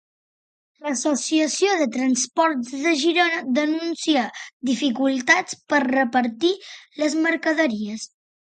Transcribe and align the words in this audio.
L'Associació 0.85 1.75
de 1.81 1.87
Transports 1.97 2.71
de 2.87 2.95
Girona 3.03 3.43
denuncia 3.59 4.25
dificultats 4.73 5.61
per 5.75 5.85
repartir 5.87 6.55
les 7.05 7.21
mercaderies. 7.29 8.13